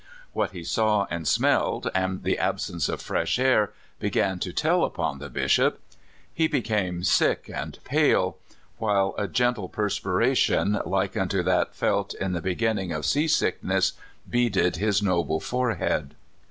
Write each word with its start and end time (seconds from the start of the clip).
What 0.33 0.49
he 0.49 0.63
saw 0.63 1.05
and 1.11 1.27
smelled, 1.27 1.91
and 1.93 2.23
the 2.23 2.39
absence 2.39 2.89
of 2.89 3.03
fresh 3.03 3.37
air, 3.37 3.71
began 3.99 4.39
to 4.39 4.51
tell 4.51 4.83
upon 4.83 5.19
the 5.19 5.29
Bishop— 5.29 5.79
he 6.33 6.47
became 6.47 7.03
sick 7.03 7.51
and 7.53 7.77
pale, 7.83 8.37
while 8.79 9.13
a 9.19 9.27
gentle 9.27 9.69
perspi 9.69 10.17
ration, 10.17 10.81
like 10.87 11.15
unto 11.15 11.43
that 11.43 11.75
felt 11.75 12.15
in 12.15 12.31
the 12.31 12.41
beginning 12.41 12.91
of 12.91 13.05
sea 13.05 13.27
sickness, 13.27 13.93
beaded 14.27 14.77
his 14.77 15.03
noble 15.03 15.39
forehead. 15.39 16.15